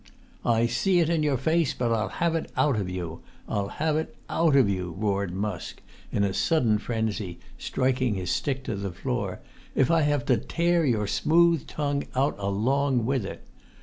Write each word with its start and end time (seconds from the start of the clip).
"I 0.43 0.65
see 0.65 0.99
it 0.99 1.09
in 1.11 1.21
your 1.21 1.37
face; 1.37 1.75
but 1.75 1.91
I'll 1.91 2.09
have 2.09 2.33
it 2.33 2.51
out 2.57 2.75
of 2.75 2.89
you! 2.89 3.21
I'll 3.47 3.67
have 3.67 3.95
it 3.97 4.15
out 4.31 4.55
of 4.55 4.67
you," 4.67 4.95
roared 4.97 5.31
Musk, 5.31 5.79
in 6.11 6.23
a 6.23 6.33
sudden 6.33 6.79
frenzy, 6.79 7.37
striking 7.59 8.15
his 8.15 8.31
stick 8.31 8.63
to 8.63 8.73
the 8.73 8.91
floor, 8.91 9.41
"if 9.75 9.91
I 9.91 10.01
have 10.01 10.25
to 10.25 10.37
tear 10.37 10.83
your 10.87 11.05
smooth 11.05 11.67
tongue 11.67 12.05
out 12.15 12.35
along 12.39 13.05
with 13.05 13.23
it! 13.23 13.43